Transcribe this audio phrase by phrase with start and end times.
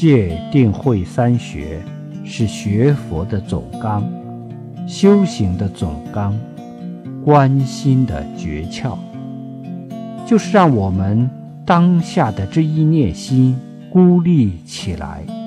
[0.00, 1.82] 戒定慧三学
[2.24, 4.08] 是学佛的总纲
[4.86, 6.38] 修行的总纲
[7.24, 8.96] 关心的诀窍。
[10.24, 11.28] 就是让我们
[11.66, 13.58] 当下的这一念心
[13.90, 15.37] 孤立起来。